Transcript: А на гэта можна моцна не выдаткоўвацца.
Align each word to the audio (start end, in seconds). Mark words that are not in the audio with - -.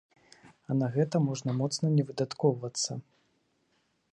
А 0.69 0.77
на 0.77 0.87
гэта 0.95 1.21
можна 1.27 1.55
моцна 1.59 1.85
не 1.99 2.03
выдаткоўвацца. 2.09 2.91